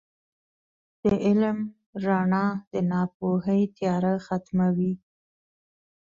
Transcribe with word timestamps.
•د 1.01 1.03
علم 1.25 1.57
رڼا 2.05 2.45
د 2.71 2.73
ناپوهۍ 2.91 3.61
تیاره 3.77 4.13
ختموي. 4.25 4.93